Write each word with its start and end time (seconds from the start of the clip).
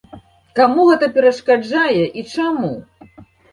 Каму 0.59 0.85
гэта 0.91 1.09
перашкаджае 1.19 2.03
і 2.09 2.21
чаму? 2.33 2.75